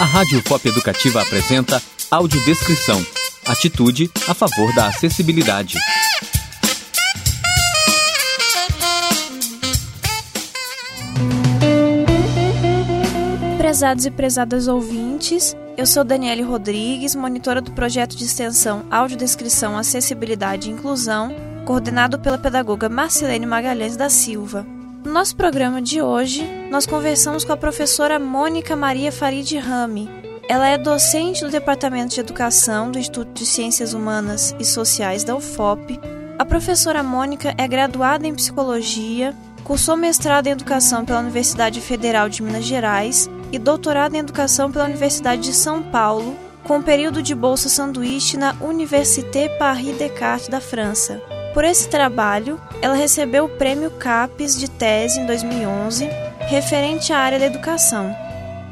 [0.00, 3.04] A Rádio Pop Educativa apresenta Audiodescrição.
[3.44, 5.76] Atitude a favor da acessibilidade.
[13.58, 20.70] Prezados e prezadas ouvintes, eu sou Daniele Rodrigues, monitora do projeto de extensão Audiodescrição, Acessibilidade
[20.70, 21.34] e Inclusão,
[21.66, 24.64] coordenado pela pedagoga Marcelene Magalhães da Silva.
[25.08, 30.06] No nosso programa de hoje, nós conversamos com a professora Mônica Maria Farid Rami.
[30.46, 35.34] Ela é docente do Departamento de Educação do Instituto de Ciências Humanas e Sociais da
[35.34, 35.98] UFOP.
[36.38, 42.42] A professora Mônica é graduada em Psicologia, cursou mestrado em Educação pela Universidade Federal de
[42.42, 47.34] Minas Gerais e doutorado em Educação pela Universidade de São Paulo, com um período de
[47.34, 51.37] bolsa sanduíche na Université Paris Descartes da França.
[51.58, 56.08] Por esse trabalho, ela recebeu o Prêmio CAPES de Tese em 2011,
[56.38, 58.14] referente à área da educação.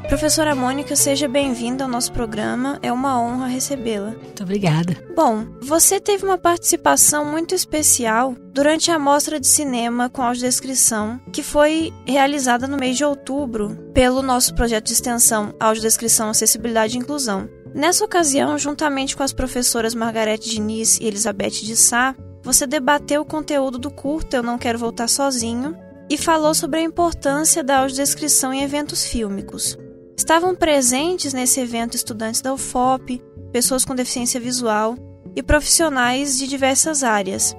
[0.07, 2.79] Professora Mônica, seja bem-vinda ao nosso programa.
[2.81, 4.11] É uma honra recebê-la.
[4.11, 4.95] Muito obrigada.
[5.13, 11.43] Bom, você teve uma participação muito especial durante a mostra de cinema com audiodescrição, que
[11.43, 17.49] foi realizada no mês de outubro pelo nosso projeto de extensão Audiodescrição, Acessibilidade e Inclusão.
[17.75, 22.15] Nessa ocasião, juntamente com as professoras Margarete Diniz e Elizabeth de Sá,
[22.47, 25.77] você debateu o conteúdo do curto Eu Não Quero Voltar Sozinho
[26.09, 29.77] e falou sobre a importância da audiodescrição em eventos fílmicos.
[30.15, 34.95] Estavam presentes nesse evento estudantes da UFOP, pessoas com deficiência visual
[35.35, 37.53] e profissionais de diversas áreas.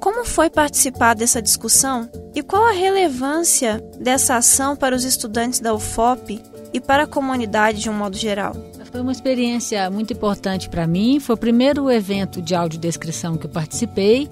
[0.00, 5.72] Como foi participar dessa discussão e qual a relevância dessa ação para os estudantes da
[5.72, 6.42] UFOP
[6.74, 8.56] e para a comunidade de um modo geral?
[8.92, 11.18] Foi uma experiência muito importante para mim.
[11.18, 14.28] Foi o primeiro evento de audiodescrição que eu participei.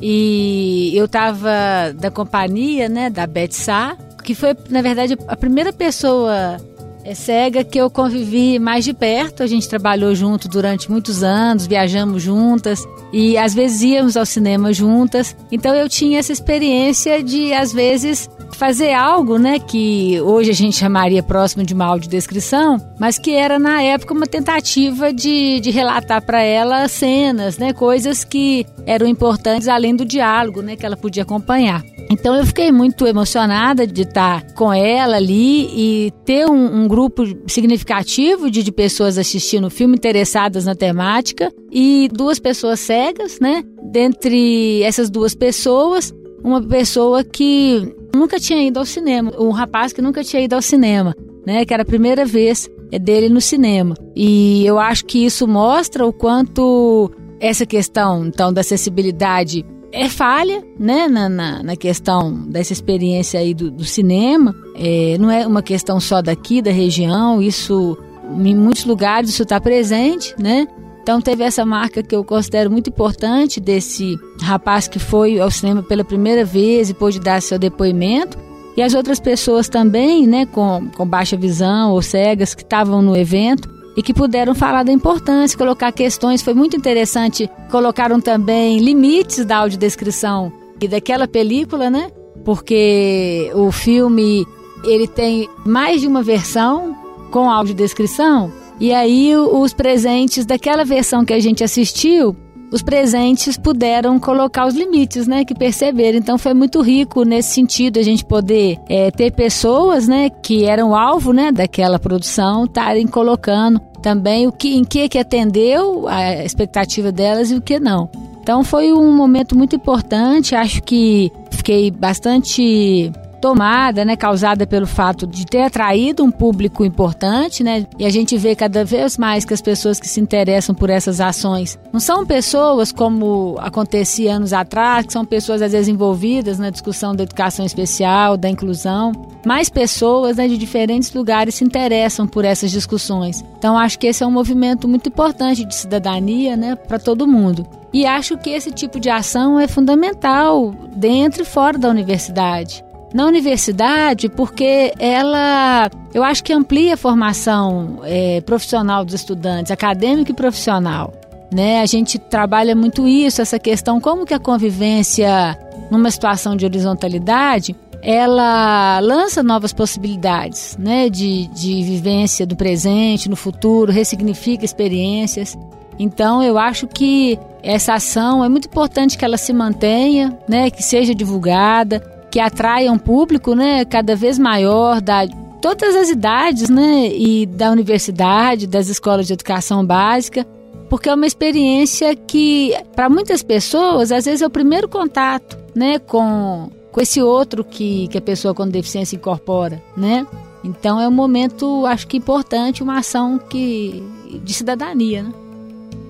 [0.00, 5.72] E eu estava da companhia né, da Beth Sá, que foi, na verdade, a primeira
[5.72, 6.58] pessoa
[7.02, 9.42] é, cega que eu convivi mais de perto.
[9.42, 14.72] A gente trabalhou junto durante muitos anos, viajamos juntas e às vezes íamos ao cinema
[14.72, 15.36] juntas.
[15.50, 20.76] Então eu tinha essa experiência de, às vezes, fazer algo, né, que hoje a gente
[20.76, 26.24] chamaria próximo de uma audiodescrição, mas que era na época uma tentativa de, de relatar
[26.24, 31.22] para ela cenas, né, coisas que eram importantes além do diálogo, né, que ela podia
[31.22, 31.84] acompanhar.
[32.10, 37.22] Então eu fiquei muito emocionada de estar com ela ali e ter um, um grupo
[37.46, 43.62] significativo de, de pessoas assistindo o filme interessadas na temática e duas pessoas cegas, né?
[43.92, 50.02] Dentre essas duas pessoas, uma pessoa que nunca tinha ido ao cinema, um rapaz que
[50.02, 51.14] nunca tinha ido ao cinema,
[51.46, 51.64] né?
[51.64, 52.68] Que era a primeira vez
[53.00, 53.94] dele no cinema.
[54.14, 60.62] E eu acho que isso mostra o quanto essa questão então da acessibilidade é falha,
[60.78, 64.54] né, na, na, na, questão dessa experiência aí do, do cinema.
[64.74, 67.96] É, não é uma questão só daqui da região, isso
[68.44, 70.66] em muitos lugares isso está presente, né?
[71.02, 75.82] Então teve essa marca que eu considero muito importante desse rapaz que foi ao cinema
[75.82, 78.38] pela primeira vez e pôde dar seu depoimento.
[78.76, 83.16] E as outras pessoas também, né, com, com baixa visão ou cegas que estavam no
[83.16, 86.42] evento e que puderam falar da importância, colocar questões.
[86.42, 87.50] Foi muito interessante.
[87.70, 92.10] Colocaram também limites da audiodescrição e daquela película, né?
[92.44, 94.46] Porque o filme
[94.84, 96.96] ele tem mais de uma versão
[97.32, 102.36] com audiodescrição e aí os presentes daquela versão que a gente assistiu,
[102.72, 106.18] os presentes puderam colocar os limites, né, que perceberam.
[106.18, 110.94] Então foi muito rico nesse sentido a gente poder é, ter pessoas, né, que eram
[110.94, 117.10] alvo, né, daquela produção, estarem colocando também o que em que que atendeu a expectativa
[117.10, 118.08] delas e o que não.
[118.40, 120.54] Então foi um momento muito importante.
[120.54, 127.62] Acho que fiquei bastante tomada, né, causada pelo fato de ter atraído um público importante,
[127.62, 127.86] né?
[127.98, 131.20] E a gente vê cada vez mais que as pessoas que se interessam por essas
[131.20, 136.70] ações não são pessoas como acontecia anos atrás, que são pessoas às vezes envolvidas na
[136.70, 139.12] discussão da educação especial, da inclusão.
[139.46, 143.44] Mais pessoas né, de diferentes lugares se interessam por essas discussões.
[143.58, 147.66] Então acho que esse é um movimento muito importante de cidadania, né, para todo mundo.
[147.92, 153.26] E acho que esse tipo de ação é fundamental dentro e fora da universidade na
[153.26, 160.34] universidade, porque ela, eu acho que amplia a formação é, profissional dos estudantes, acadêmica e
[160.34, 161.12] profissional.
[161.52, 161.80] Né?
[161.80, 165.58] A gente trabalha muito isso, essa questão, como que a convivência
[165.90, 171.08] numa situação de horizontalidade, ela lança novas possibilidades né?
[171.08, 175.56] de, de vivência do presente, no futuro, ressignifica experiências.
[175.98, 180.80] Então, eu acho que essa ação é muito importante que ela se mantenha, né, que
[180.80, 182.00] seja divulgada,
[182.40, 185.26] que um público né, cada vez maior da
[185.60, 187.08] todas as idades, né?
[187.08, 190.46] E da universidade, das escolas de educação básica,
[190.88, 195.98] porque é uma experiência que, para muitas pessoas, às vezes é o primeiro contato, né?
[195.98, 200.26] Com, com esse outro que, que a pessoa com deficiência incorpora, né?
[200.64, 204.02] Então é um momento, acho que importante, uma ação que
[204.42, 205.22] de cidadania.
[205.22, 205.32] Né?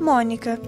[0.01, 0.61] Mônica,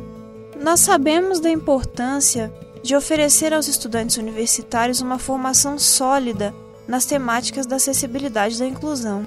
[0.63, 6.55] nós sabemos da importância de oferecer aos estudantes universitários uma formação sólida
[6.87, 9.27] nas temáticas da acessibilidade e da inclusão.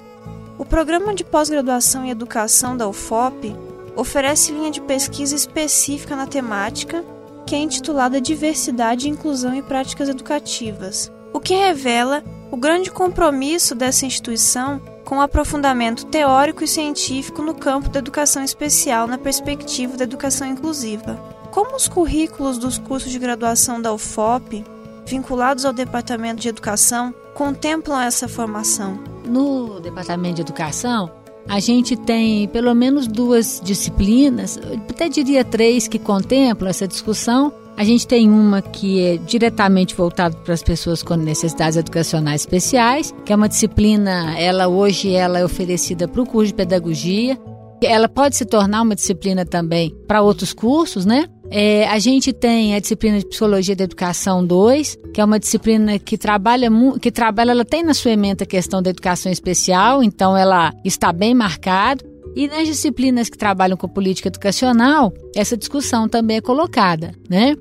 [0.58, 3.56] O Programa de Pós-Graduação em Educação da UFOP
[3.96, 7.04] oferece linha de pesquisa específica na temática,
[7.46, 14.06] que é intitulada Diversidade, Inclusão e Práticas Educativas, o que revela o grande compromisso dessa
[14.06, 20.04] instituição com o aprofundamento teórico e científico no campo da educação especial na perspectiva da
[20.04, 21.43] educação inclusiva.
[21.54, 24.66] Como os currículos dos cursos de graduação da UFOP,
[25.06, 29.00] vinculados ao Departamento de Educação, contemplam essa formação?
[29.24, 31.12] No Departamento de Educação,
[31.48, 34.60] a gente tem pelo menos duas disciplinas,
[34.90, 37.54] até diria três, que contemplam essa discussão.
[37.78, 43.14] A gente tem uma que é diretamente voltada para as pessoas com necessidades educacionais especiais,
[43.24, 47.38] que é uma disciplina, ela hoje ela é oferecida para o curso de pedagogia.
[47.80, 51.28] Ela pode se tornar uma disciplina também para outros cursos, né?
[51.56, 56.00] É, a gente tem a disciplina de Psicologia da Educação 2, que é uma disciplina
[56.00, 56.68] que trabalha,
[57.00, 61.14] que trabalha, ela tem na sua ementa a questão da educação especial, então ela está
[61.14, 62.04] bem marcada.
[62.36, 67.56] E nas disciplinas que trabalham com política educacional, essa discussão também é colocada, né?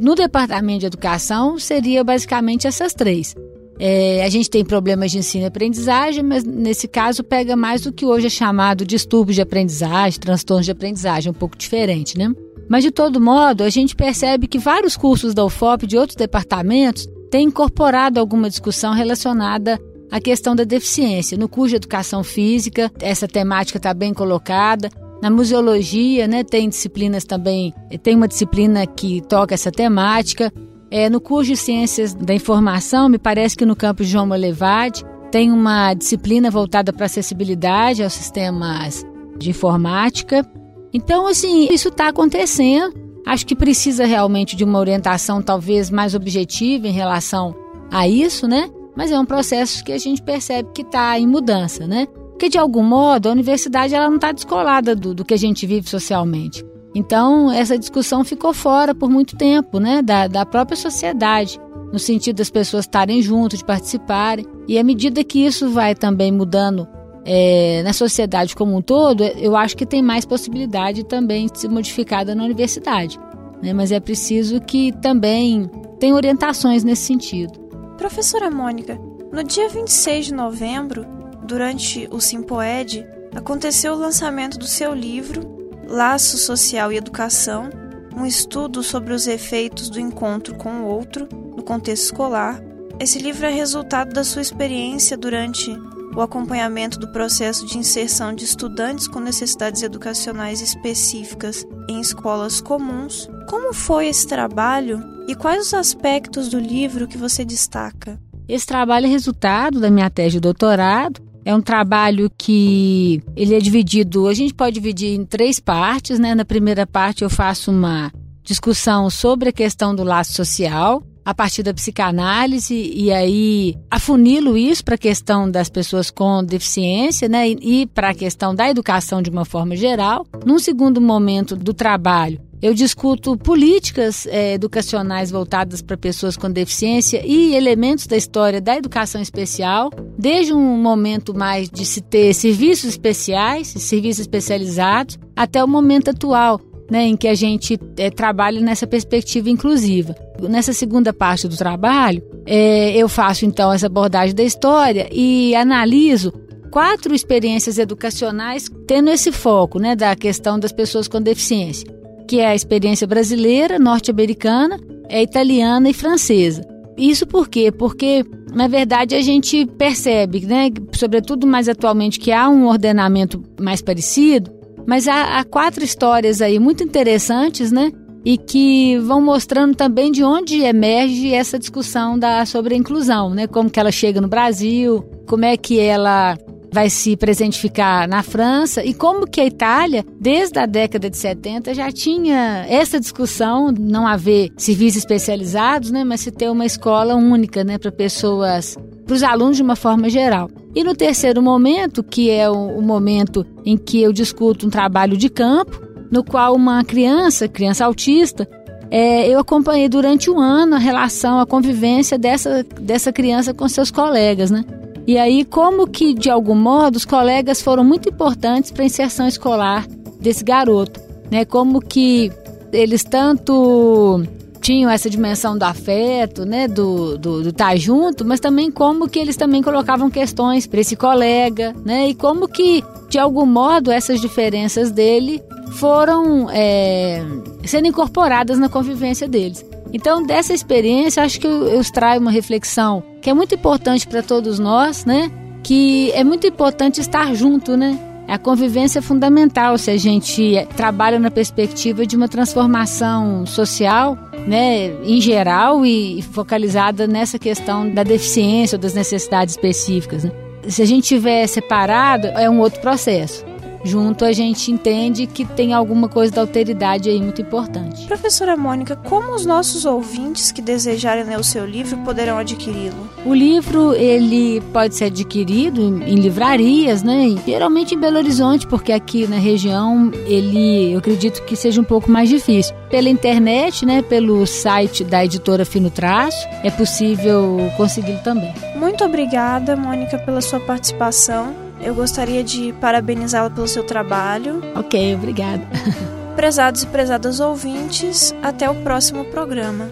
[0.00, 3.32] No departamento de educação, seria basicamente essas três.
[3.78, 7.92] É, a gente tem problemas de ensino e aprendizagem, mas nesse caso pega mais do
[7.92, 12.34] que hoje é chamado distúrbios de aprendizagem, transtornos de aprendizagem, um pouco diferente, né?
[12.68, 17.06] Mas, de todo modo, a gente percebe que vários cursos da UFOP de outros departamentos
[17.30, 19.80] têm incorporado alguma discussão relacionada
[20.10, 21.38] à questão da deficiência.
[21.38, 24.90] No curso de Educação Física, essa temática está bem colocada.
[25.22, 27.72] Na museologia, né, tem disciplinas também,
[28.02, 30.52] tem uma disciplina que toca essa temática.
[30.90, 35.50] É, no curso de Ciências da Informação, me parece que no campus João Molevade, tem
[35.50, 39.04] uma disciplina voltada para acessibilidade aos sistemas
[39.36, 40.46] de informática.
[40.92, 42.94] Então, assim, isso está acontecendo.
[43.26, 47.54] Acho que precisa realmente de uma orientação talvez mais objetiva em relação
[47.90, 48.70] a isso, né?
[48.96, 52.06] Mas é um processo que a gente percebe que está em mudança, né?
[52.30, 55.66] Porque, de algum modo, a universidade ela não está descolada do, do que a gente
[55.66, 56.64] vive socialmente.
[56.94, 60.00] Então, essa discussão ficou fora por muito tempo, né?
[60.00, 61.60] Da, da própria sociedade,
[61.92, 64.46] no sentido das pessoas estarem juntas, de participarem.
[64.66, 66.88] E à medida que isso vai também mudando
[67.28, 71.68] é, na sociedade como um todo, eu acho que tem mais possibilidade também de ser
[71.68, 73.18] modificada na universidade.
[73.60, 73.72] Né?
[73.72, 75.68] Mas é preciso que também
[75.98, 77.58] tenha orientações nesse sentido.
[77.98, 78.96] Professora Mônica,
[79.32, 81.04] no dia 26 de novembro,
[81.42, 85.56] durante o Simpoed, aconteceu o lançamento do seu livro
[85.88, 87.70] Laço Social e Educação,
[88.16, 92.62] um estudo sobre os efeitos do encontro com o outro no contexto escolar.
[93.00, 95.76] Esse livro é resultado da sua experiência durante
[96.16, 103.28] o acompanhamento do processo de inserção de estudantes com necessidades educacionais específicas em escolas comuns.
[103.46, 108.18] Como foi esse trabalho e quais os aspectos do livro que você destaca?
[108.48, 111.20] Esse trabalho é resultado da minha tese de doutorado.
[111.44, 116.34] É um trabalho que ele é dividido, a gente pode dividir em três partes, né?
[116.34, 118.10] Na primeira parte eu faço uma
[118.42, 124.84] discussão sobre a questão do laço social, a partir da psicanálise e aí afunilo isso
[124.84, 129.28] para a questão das pessoas com deficiência, né, e, para a questão da educação de
[129.28, 130.24] uma forma geral.
[130.44, 137.20] Num segundo momento do trabalho, eu discuto políticas é, educacionais voltadas para pessoas com deficiência
[137.26, 142.90] e elementos da história da educação especial, desde um momento mais de se ter serviços
[142.90, 148.86] especiais, serviços especializados, até o momento atual, né, em que a gente é, trabalha nessa
[148.86, 150.14] perspectiva inclusiva.
[150.40, 156.32] Nessa segunda parte do trabalho, é, eu faço então essa abordagem da história e analiso
[156.70, 161.88] quatro experiências educacionais tendo esse foco né, da questão das pessoas com deficiência,
[162.28, 164.78] que é a experiência brasileira, norte-americana,
[165.08, 166.66] é italiana e francesa.
[166.96, 167.70] Isso por quê?
[167.70, 173.82] Porque, na verdade, a gente percebe, né, sobretudo mais atualmente, que há um ordenamento mais
[173.82, 174.50] parecido,
[174.86, 177.90] mas há, há quatro histórias aí muito interessantes, né?
[178.24, 183.46] E que vão mostrando também de onde emerge essa discussão da, sobre a inclusão, né?
[183.46, 186.36] Como que ela chega no Brasil, como é que ela
[186.72, 191.72] vai se presentificar na França e como que a Itália, desde a década de 70,
[191.72, 197.64] já tinha essa discussão, não haver serviços especializados, né, mas se ter uma escola única,
[197.64, 198.76] né, para pessoas,
[199.06, 200.50] para os alunos de uma forma geral.
[200.76, 205.30] E no terceiro momento, que é o, momento em que eu discuto um trabalho de
[205.30, 205.80] campo,
[206.10, 208.46] no qual uma criança, criança autista,
[208.90, 213.90] é, eu acompanhei durante um ano a relação, a convivência dessa, dessa criança com seus
[213.90, 214.66] colegas, né?
[215.06, 219.26] E aí, como que, de algum modo, os colegas foram muito importantes para a inserção
[219.26, 219.86] escolar
[220.20, 221.46] desse garoto, né?
[221.46, 222.30] Como que
[222.70, 224.22] eles tanto
[224.66, 229.16] tinham essa dimensão do afeto, né, do, do, do tá junto, mas também como que
[229.16, 234.20] eles também colocavam questões para esse colega, né, e como que, de algum modo, essas
[234.20, 235.40] diferenças dele
[235.74, 237.24] foram é,
[237.64, 239.64] sendo incorporadas na convivência deles.
[239.92, 244.20] Então, dessa experiência, acho que eu, eu extraio uma reflexão que é muito importante para
[244.20, 245.30] todos nós, né?
[245.62, 247.96] Que é muito importante estar junto, né?
[248.28, 254.88] A convivência é fundamental se a gente trabalha na perspectiva de uma transformação social, né,
[255.04, 260.24] em geral e focalizada nessa questão da deficiência ou das necessidades específicas.
[260.24, 260.32] Né?
[260.68, 263.44] Se a gente tiver separado, é um outro processo
[263.86, 268.06] junto a gente entende que tem alguma coisa da alteridade aí muito importante.
[268.06, 273.08] Professora Mônica, como os nossos ouvintes que desejarem ler o seu livro poderão adquiri-lo?
[273.24, 277.34] O livro ele pode ser adquirido em livrarias, né?
[277.46, 282.10] Geralmente em Belo Horizonte, porque aqui na região ele, eu acredito que seja um pouco
[282.10, 282.74] mais difícil.
[282.90, 284.02] Pela internet, né?
[284.02, 288.52] Pelo site da editora Fino Traço, é possível consegui-lo também.
[288.76, 291.65] Muito obrigada, Mônica, pela sua participação.
[291.80, 294.62] Eu gostaria de parabenizá-la pelo seu trabalho.
[294.74, 295.66] Ok, obrigada.
[296.34, 299.90] Prezados e prezadas ouvintes, até o próximo programa.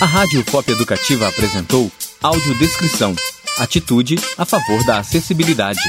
[0.00, 1.90] A Rádio Pop Educativa apresentou
[2.22, 3.14] Audiodescrição
[3.58, 5.80] Atitude a favor da acessibilidade.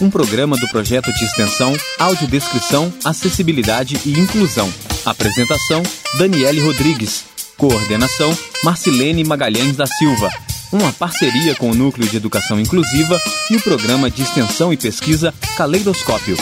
[0.00, 4.72] Um programa do projeto de extensão Audiodescrição, Acessibilidade e Inclusão.
[5.04, 5.82] Apresentação:
[6.18, 7.24] Daniele Rodrigues.
[7.58, 10.30] Coordenação: Marcilene Magalhães da Silva
[10.72, 15.32] uma parceria com o Núcleo de Educação Inclusiva e o Programa de Extensão e Pesquisa
[15.56, 16.36] Caleidoscópio,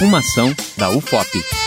[0.00, 1.65] uma ação da UFOP.